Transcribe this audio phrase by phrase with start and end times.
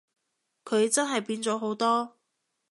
[0.65, 2.17] 佢真係變咗好多